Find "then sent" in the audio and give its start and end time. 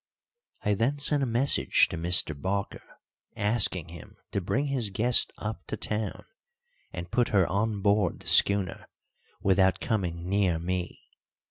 0.73-1.21